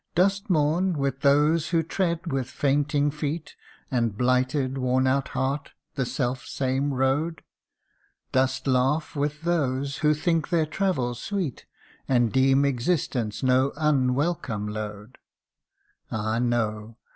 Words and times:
Dost 0.15 0.49
mourn, 0.49 0.97
with 0.97 1.19
those 1.19 1.69
who 1.69 1.83
tread 1.83 2.31
with 2.33 2.49
fainting 2.49 3.11
feet, 3.11 3.55
And 3.91 4.17
blighted 4.17 4.79
worn 4.79 5.05
out 5.05 5.27
heart, 5.37 5.73
the 5.93 6.07
self 6.07 6.43
same 6.43 6.91
road? 6.91 7.43
Dost 8.31 8.65
laugh 8.65 9.15
with 9.15 9.43
those 9.43 9.97
who 9.99 10.15
think 10.15 10.49
their 10.49 10.65
travel 10.65 11.13
sweet, 11.13 11.67
And 12.07 12.33
deem 12.33 12.65
existence 12.65 13.43
no 13.43 13.73
unwelcome 13.77 14.67
load? 14.69 15.19
Ah, 16.09 16.39
no 16.39 16.97